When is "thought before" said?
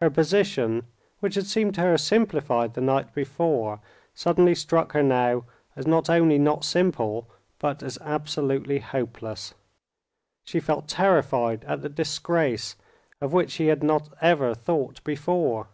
14.54-15.66